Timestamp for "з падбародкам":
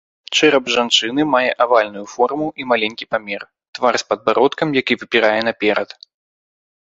4.03-4.67